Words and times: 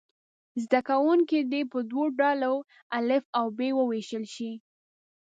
زده 0.63 0.79
کوونکي 0.89 1.37
دې 1.51 1.61
په 1.71 1.79
دوو 1.89 2.03
ډلو 2.19 2.55
الف 2.97 3.23
او 3.39 3.45
ب 3.57 3.59
وویشل 3.79 4.23
شي. 4.35 4.51